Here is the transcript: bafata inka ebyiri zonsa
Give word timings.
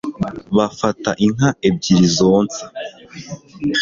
bafata 0.57 1.09
inka 1.25 1.49
ebyiri 1.67 2.07
zonsa 2.17 2.63